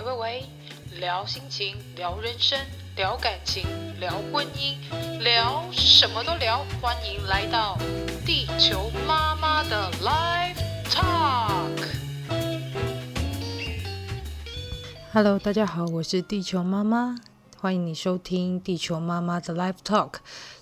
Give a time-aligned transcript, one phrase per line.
[0.00, 0.46] 喂喂喂，
[0.98, 2.58] 聊心情，聊人生，
[2.96, 3.66] 聊感情，
[4.00, 4.78] 聊婚姻，
[5.18, 6.64] 聊什么都聊。
[6.80, 7.76] 欢迎来到
[8.24, 10.56] 地球妈妈的 Live
[10.88, 11.86] Talk。
[15.12, 17.16] Hello，大家好，我是地球妈妈，
[17.58, 20.14] 欢迎你收听地球妈妈的 Live Talk。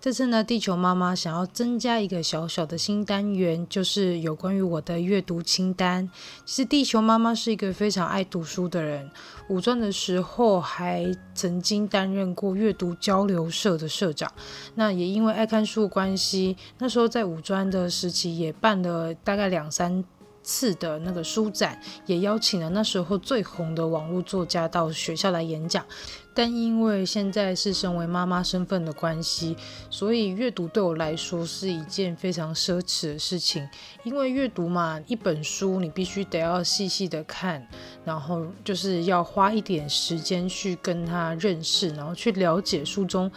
[0.00, 6.08] 这次呢，地球妈妈想要增加一个小小的新单元，就是有关于我的阅读清单。
[6.46, 9.10] 其实地球妈妈是一个非常爱读书的人，
[9.50, 14.32] 五专的时候还曾经担任过阅读交流社的社长。
[14.74, 20.02] 那也因为爱看书的关系，那时候在五专的时期也办了大概两三
[20.42, 25.84] 次的那个书展，也邀请了那时候最红的网络作家到学校来演讲。
[26.32, 29.56] 但因为现在是身为妈妈身份的关系，
[29.90, 33.68] 所以阅读对我来说是一件非常奢侈的事情。
[34.04, 37.66] 因为阅读嘛，一本书你必须得要细细的看，
[38.04, 43.30] 然后就是要花一点时间去跟他认识，然后去了解书中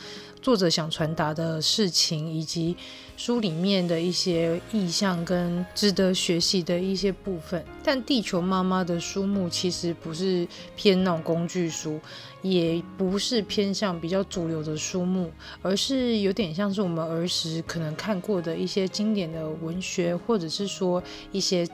[0.44, 2.76] 作者想传达的事情，以及
[3.16, 7.64] 书里面的一些意象跟值得学习的一些部分。
[7.82, 11.98] 但地球妈妈的书目其实不是偏那种工具书。
[12.42, 21.66] 也不是偏向比较主流的书目，而是有点像是我们儿时可能看过的一些经典的文学，或者是说一些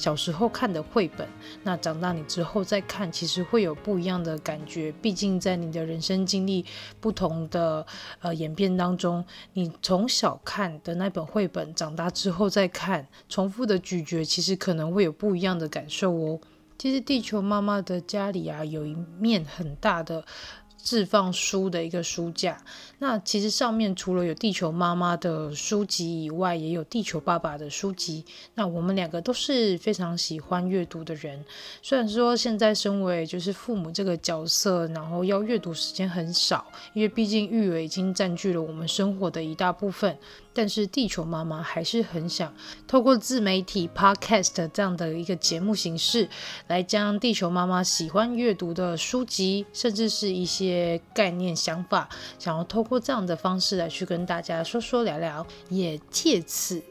[0.00, 1.28] 小时候看的绘本。
[1.62, 4.90] 那长大你之后再看，其实会有不一样的感觉。
[5.02, 6.64] 毕竟在你的人生经历
[7.00, 7.86] 不同的
[8.20, 16.40] 呃演变当中，你从小看的那本绘本，长大之后再看，重复的咀嚼，其实可能会有不一样的感受哦。
[16.78, 20.24] 其实地球妈妈的家里啊，有一面很大的
[20.82, 22.62] 置放书的一个书架。
[22.98, 28.24] 那其实上面除了有地球妈妈的书籍以外，也有地球爸爸的书籍。
[28.54, 31.42] 那我们两个都是非常喜欢阅读的人。
[31.80, 40.18] 虽然说现在身为就是父母这个角色，然后要阅读时间很少，因为毕竟育儿已经占据了我们生活的一大部分。
[40.52, 42.52] 但是地球妈妈还是很想
[42.86, 46.28] 透过自媒体 Podcast 这样的一个节目形式，
[46.66, 52.08] 来将地球妈妈喜欢阅读的书籍，甚至是一些概念想法，
[52.38, 56.82] 想要透过这样的方式来去跟大家说说聊聊，也借此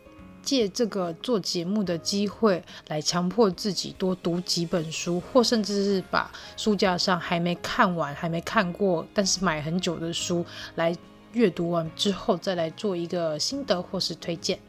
[0.41, 10.95] 借这个做节目的机会，来强迫自己多读几本书，或甚至是把书架上还没看完、还没看过，但是买很久的书来。
[11.33, 14.59] 阅读完之后，再来做一个心得或是推荐。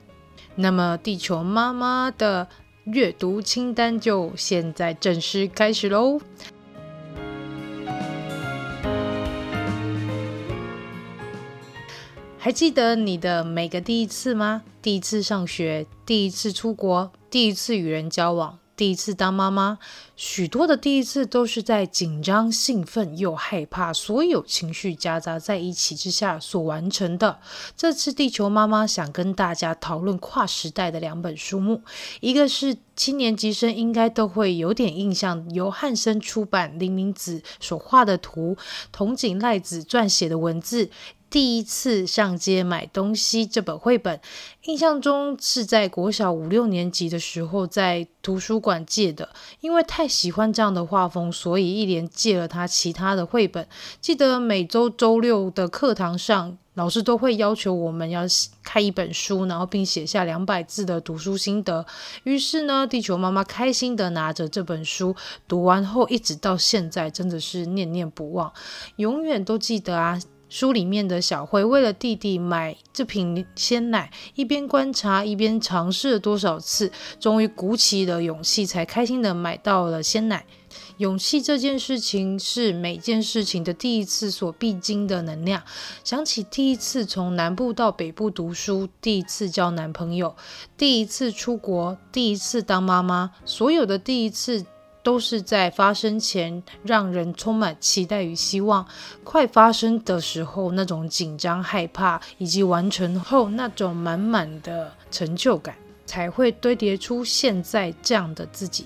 [0.56, 2.48] 那么，地球妈妈的
[2.84, 6.20] 阅读清单就现在正式开始喽！
[12.38, 14.62] 还记得你的每个第一次吗？
[14.80, 18.58] 第一次上学，第一次出国，第一次与人交往。
[18.80, 19.78] 第一次当妈妈，
[20.16, 27.40] 许多的第一次都是在紧张、兴奋又害怕，所有情绪夹杂在一起之下所完成的。
[27.76, 31.82] 这次地球妈妈想跟大家讨论跨时代的两本书目，
[32.20, 38.58] 一个是七年级生应该都会有点印象，由汉生出版林明子所画的图，
[38.92, 40.90] 筒井赖子撰写的文字。
[41.30, 44.20] 第一次上街买东西这本绘本，
[44.64, 49.30] 印象中是在国小五六年级的时候在图书馆借的，
[49.62, 53.66] 因为太喜欢这样的画风，所以一连借了他其他的绘本。
[54.02, 58.22] 记得每周周六的课堂上，老师都会要求我们要
[58.62, 61.84] 开一本书，然后并写下两百字的读书心得。
[62.24, 65.14] 于是呢，地球妈妈开心的拿着这本书，
[65.48, 68.52] 读完后一直到现在，真的是念念不忘，
[68.96, 70.20] 永远都记得啊。
[70.48, 80.44] 书里面的小慧为了弟弟买这瓶鲜奶，一边观察一边尝试了多少次，终于鼓起了勇气，才开心的买到了鲜奶。
[81.00, 85.62] 勇气这件事情是每件事情的第一次所必经的能量。
[86.04, 90.36] 想起第一次从南部到北部读书，第一次交男朋友，
[90.76, 94.64] 第一次出国，第一次当妈妈，所有的第一次。
[95.02, 98.86] 都是在发生前让人充满期待与希望，
[99.24, 105.74] 快发生的时候那种紧张害怕，以及完成后那种满满的成就感，
[106.04, 108.84] 才会堆叠出现在这样的自己。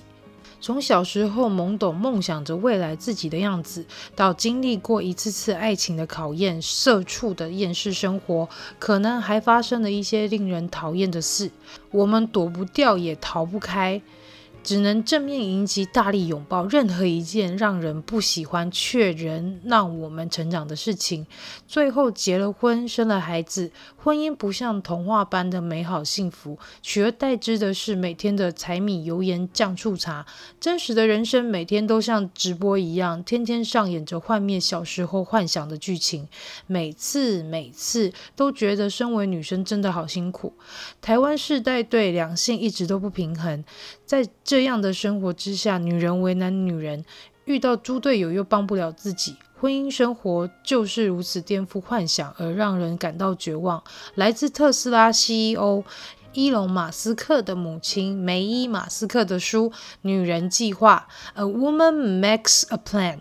[0.61, 3.85] 从小时候懵懂梦想着未来自己的样子，
[4.15, 8.49] 到经历过一次次爱情的考验、社畜的厌世生活，
[8.79, 11.51] 可能还发生了一些令人讨厌的事，
[11.91, 14.01] 我们躲不掉也逃不开。
[14.65, 21.27] 只能正面迎击、大力拥抱任何一件让人不喜欢却仍让我们成长的事情。
[21.67, 30.25] 最后结了婚，生了孩子，婚姻不像童话般的美好幸福，取而代之的是每天的柴米油盐酱醋茶。
[30.59, 36.27] 真实的人生每天都像直播一样，天天上演着幻灭小时候幻想的剧情。
[36.65, 40.53] 每次每次都觉得身为女生真的好辛苦。
[40.99, 43.63] 台湾世代对两性一直都不平衡，
[44.07, 47.03] 在这样的生活之下，女人为难女人，
[47.43, 53.83] 遇到猪队友又帮不了自己，婚姻生活就是如此颠覆幻想而让人感到绝望。
[54.13, 55.83] 来自特斯拉 CEO
[56.31, 59.69] 伊隆马斯克的母亲梅伊马斯克的书
[60.03, 63.19] 《女人计划》（A Woman Makes a Plan）。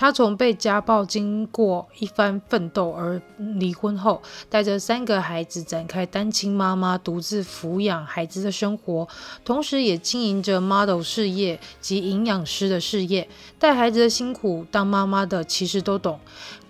[0.00, 9.06] 她从被家暴经过一番奋斗而离婚后，带着三个孩子展开单亲妈妈独自抚养孩子的生活，
[9.44, 13.28] 同时也经营着 model 事业及营养师的事业。
[13.58, 16.18] 带孩子的辛苦，当妈妈的其实都懂。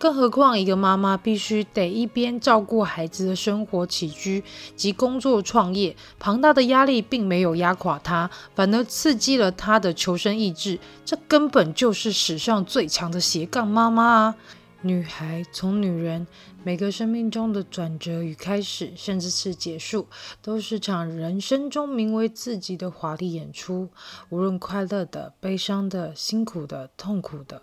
[0.00, 4.42] 更何况，一个妈妈必须得一边照顾孩子的生活起居
[4.74, 10.78] 及工作创业，庞大的压力并没有压垮她，反而刺激了她的求生意志。
[11.04, 14.34] 这根本就是史上最强的斜杠妈妈啊！
[14.80, 16.26] 女孩从女人，
[16.64, 20.06] 每个生命中的转折与开始，甚至是结束，
[20.40, 23.90] 都是场人生中名为自己的华丽演出。
[24.30, 27.60] 无论快乐的、悲伤的、辛苦的、痛苦的。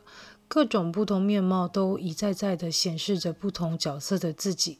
[0.48, 4.80] 各种不同面貌都一再再的显示着不同角色的自己。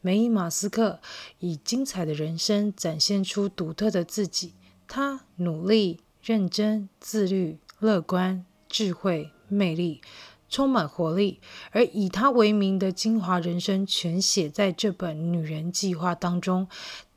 [0.00, 1.00] 梅伊马斯克
[1.38, 4.54] 以精彩的人生展现出独特的自己。
[4.88, 10.00] 他努力、认真、自律、乐观、智慧、魅力，
[10.48, 11.40] 充满活力。
[11.70, 16.68] 而以他为名的精华人生全写在这本《女人计划》当中。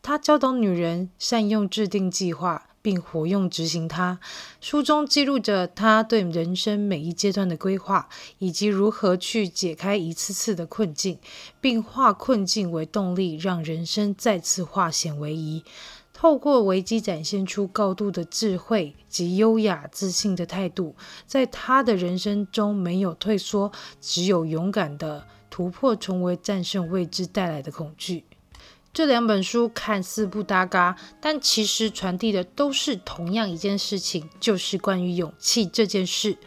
[0.02, 2.75] 他教导女人善用制定计划。
[2.86, 4.20] 并活用执行它。
[4.62, 11.18] 书中记录着他对人生每一阶段的规划，以及如何去解开一次次的困境，
[11.60, 15.64] 并化困境为动力，让人生再次化险为夷。
[16.14, 20.96] 透过危机展现出高度的智慧及优雅自信的态度，
[21.26, 28.24] 在他的人生中没有退缩，只有勇敢的突破，成为战胜未知带来的恐惧。
[28.96, 36.38] 这两本书看似不搭嘎，但其实传递的都是同样一件事情，就是关于勇气这件事。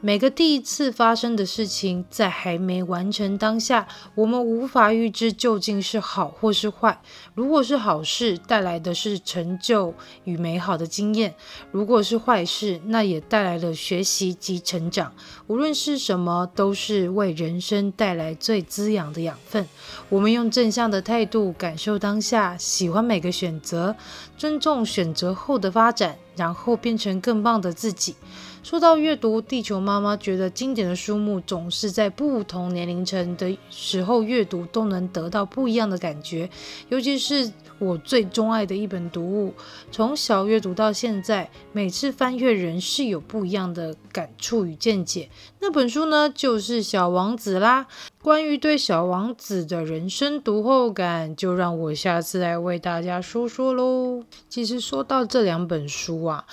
[0.00, 7.00] 每个第一次发生的事情，在还没完成当下，我们无法预知究竟是好或是坏。
[7.34, 9.92] 如果是好事，带来的是成就
[10.22, 11.32] 与美好的经验；
[11.72, 15.12] 如果是坏事，那也带来了学习及成长。
[15.48, 19.66] 无论是什么，都是为人生带来最滋养的养分。
[20.08, 23.96] 我们用正向的态度感受当下，喜欢每个选择，
[24.36, 28.14] 尊重选择后的发展，然后变成更棒的自己。
[28.62, 36.48] 说到阅读，地球妈妈觉得经典的书目总是在不同年龄层的时候阅读都能得到不一样的感觉。
[36.88, 39.54] 尤其是我最钟爱的一本读物，
[39.92, 45.28] 从小阅读到现在，每次翻阅仍是有不一样的感触与见解。
[45.60, 47.86] 那本书呢，就是《小王子》啦。
[48.20, 54.24] 关于对小王子的人生读后感，就让我下次来为大家说说喽。
[54.48, 56.44] 其实说到这两本书啊。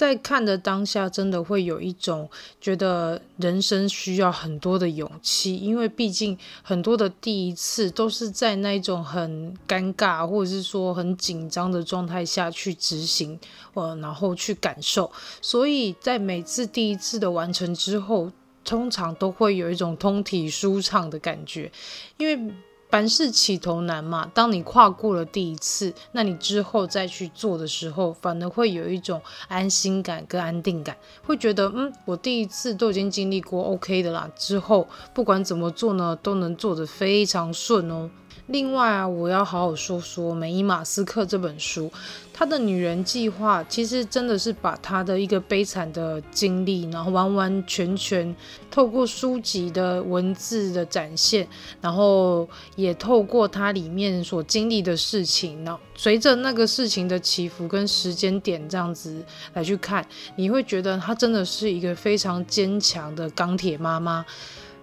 [0.00, 2.26] 在看的当下，真的会有一种
[2.58, 13.38] 觉得人生需要很多的勇气，因为毕竟很多的第一次都是在那种很尴尬或者是说很紧张的状态下去执行，
[13.74, 15.12] 呃，然后去感受，
[15.42, 18.32] 所以在每次第一次的完成之后，
[18.64, 21.70] 通常都会有一种通体舒畅的感觉，
[22.16, 22.54] 因为。
[22.90, 38.10] 凡事起头难嘛，当你跨过了第一次，那你之后再去做的时候，反而会有一种安心感跟安定感，会觉得嗯，我第一次都已经经历过，OK 的啦，之后不管怎么做呢，都能做得非常顺哦。
[38.50, 41.90] 另外啊，我要好好说说梅伊马斯克这本书，
[42.32, 48.34] 他的女人计划其实真的是把他的一个悲惨的经历，然后完完全全
[48.68, 51.46] 透过书籍的文字的展现，
[51.80, 60.04] 然后也透过他里面所经历的事情，然后随着那个事情的起伏跟时间点这样子来去看，
[60.34, 64.26] 你会觉得她真的是一个非常坚强的钢铁妈妈。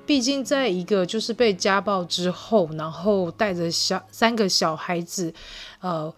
[0.08, 5.34] 毕竟，在一个就是被家暴之后，然后带着小三个小孩子，
[5.82, 6.12] 呃，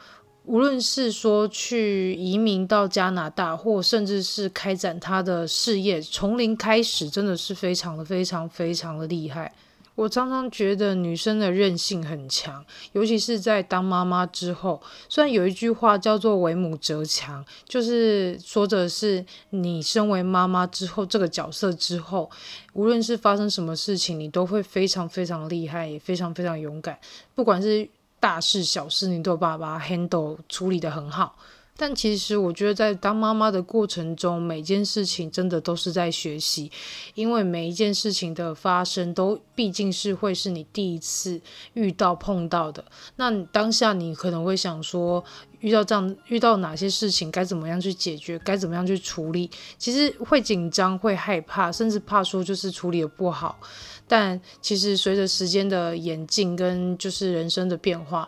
[0.45, 9.51] 无论是说去移民到加拿大，或甚至是开展他的事业，从零开始，真的是非常的、非常、非常的厉害。
[9.95, 14.81] 我常常觉得女生的韧性很强，尤其是在当妈妈之后。
[15.09, 22.29] 虽然有一句话叫做“为母则强”，就是说的是你身为妈妈之后，这个角色之后，
[22.73, 26.97] 无论是发生什么事情，你都会非常非常厉害，也非常非常勇敢。
[27.35, 27.87] 不管是
[28.21, 31.35] 大事小事，你都有办法把 handle 处理得很好。
[31.81, 36.69] 但其实我觉得，在当妈妈的过程中，每件事情真的都是在学习，
[37.13, 41.39] 因为每一件事情的发生，都毕竟是会是你第一次
[41.75, 42.83] 遇到碰到的。
[43.15, 45.23] 那当下你可能会想说，
[45.61, 49.49] 遇到这样遇到哪些事情，该怎么样去解决，该怎么样去处理？
[49.77, 53.57] 其实会紧张、会害怕，甚至怕说就是处理的不好。
[54.05, 58.27] 但其实随着时间的演进，跟就是人生的变化。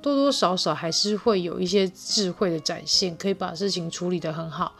[0.00, 4.74] 多多少少还是会有一些智慧的展现，可以把事情处理得很好。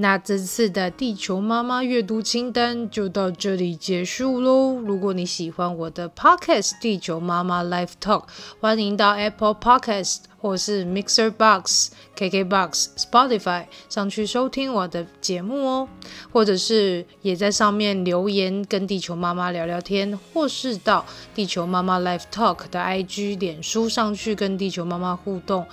[0.00, 4.80] 那这次的地球妈妈阅读清单就到这里结束喽。
[4.80, 8.22] 如果你喜欢我的 Podcast《地球妈妈 Live Talk》，
[8.60, 15.88] 欢迎到 Apple Podcast 或是 Mixer Box、KK Box、Spotify 上去收听我的节目哦。
[16.32, 21.04] 或者是也在上面留言跟地球妈妈聊聊天，或是到
[21.34, 25.66] 地球妈妈 Live Talk 的 IG、脸书上去跟地球妈妈互动。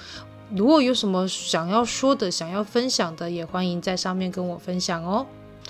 [0.55, 5.25] 如果有什么想要说的、想要分享的，也欢迎在上面跟我分享哦。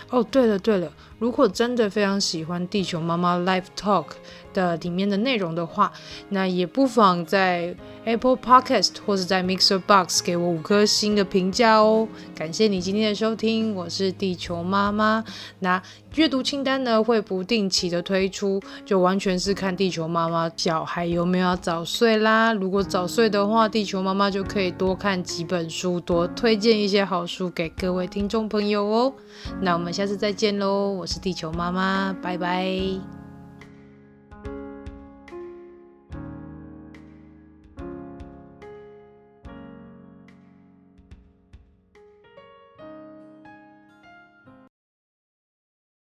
[0.09, 4.05] 哦，对了对了，如果真的非常喜欢地球妈妈 Live Talk
[4.53, 5.91] 的里面的内容的话，
[6.29, 12.07] 那也不妨在 Apple Podcast 或者在 Mixer Box 给我五颗星的评价哦。
[12.35, 15.23] 感谢你今天的收听，我是地球妈妈。
[15.59, 15.81] 那
[16.15, 22.53] 阅读清单呢，会不定期的推出，就完全是看地球妈妈小孩有没有要早睡啦。
[22.53, 29.13] 如果早睡的话，地球妈妈就可以多看几本书，多推荐一些好书给各位听众朋友哦。
[29.61, 33.16] 那我们下次再见喽，是地球妈妈，拜拜。